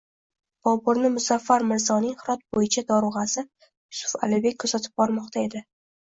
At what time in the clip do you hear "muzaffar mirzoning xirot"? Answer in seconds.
1.17-2.41